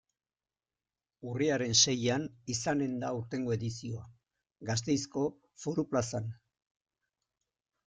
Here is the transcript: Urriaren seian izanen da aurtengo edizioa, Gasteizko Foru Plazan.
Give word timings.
Urriaren 1.31 1.77
seian 1.83 2.25
izanen 2.55 2.97
da 3.03 3.11
aurtengo 3.19 3.55
edizioa, 3.57 4.03
Gasteizko 4.73 5.29
Foru 5.67 5.89
Plazan. 5.95 6.35